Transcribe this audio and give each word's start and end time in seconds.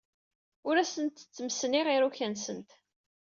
Ur 0.67 0.75
asent-ttmesniɣ 0.77 1.85
iruka-nsent. 1.89 2.71